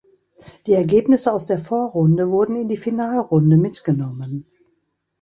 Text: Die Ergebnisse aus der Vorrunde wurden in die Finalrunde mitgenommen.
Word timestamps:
Die 0.65 0.73
Ergebnisse 0.73 1.31
aus 1.31 1.45
der 1.45 1.59
Vorrunde 1.59 2.31
wurden 2.31 2.55
in 2.55 2.67
die 2.67 2.75
Finalrunde 2.75 3.55
mitgenommen. 3.57 4.47